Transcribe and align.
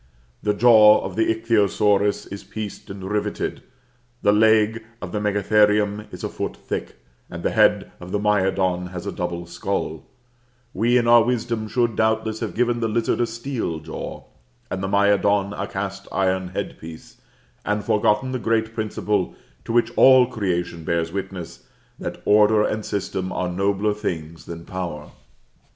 The 0.41 0.55
jaw 0.55 1.01
of 1.03 1.15
the 1.15 1.31
ichthyosaurus 1.31 2.25
is 2.33 2.43
pieced 2.43 2.89
and 2.89 3.03
riveted, 3.03 3.61
the 4.23 4.31
leg 4.31 4.83
of 4.99 5.11
the 5.11 5.19
megatherium 5.19 6.07
is 6.11 6.23
a 6.23 6.27
foot 6.29 6.57
thick, 6.57 6.95
and 7.29 7.43
the 7.43 7.51
head 7.51 7.91
of 7.99 8.11
the 8.11 8.17
myodon 8.17 8.87
has 8.89 9.05
a 9.05 9.11
double 9.11 9.45
skull; 9.45 10.07
we, 10.73 10.97
in 10.97 11.07
our 11.07 11.23
wisdom, 11.23 11.67
should, 11.67 11.95
doubtless, 11.95 12.39
have 12.39 12.55
given 12.55 12.79
the 12.79 12.87
lizard 12.87 13.21
a 13.21 13.27
steel 13.27 13.79
jaw, 13.79 14.23
and 14.71 14.81
the 14.81 14.87
myodon 14.87 15.53
a 15.53 15.67
cast 15.67 16.07
iron 16.11 16.47
headpiece, 16.47 17.21
and 17.63 17.83
forgotten 17.83 18.31
the 18.31 18.39
great 18.39 18.73
principle 18.73 19.35
to 19.65 19.71
which 19.71 19.91
all 19.95 20.25
creation 20.25 20.83
bears 20.83 21.11
witness, 21.11 21.67
that 21.99 22.23
order 22.25 22.63
and 22.63 22.83
system 22.85 23.31
are 23.31 23.49
nobler 23.49 23.93
things 23.93 24.45
than 24.45 24.65
power. 24.65 25.11